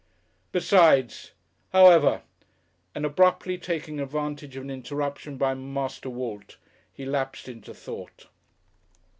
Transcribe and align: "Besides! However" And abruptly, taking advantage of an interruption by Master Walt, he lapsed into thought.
"Besides! 0.51 1.29
However" 1.71 2.23
And 2.95 3.05
abruptly, 3.05 3.59
taking 3.59 3.99
advantage 3.99 4.55
of 4.55 4.63
an 4.63 4.71
interruption 4.71 5.37
by 5.37 5.53
Master 5.53 6.09
Walt, 6.09 6.57
he 6.91 7.05
lapsed 7.05 7.47
into 7.47 7.71
thought. 7.75 8.25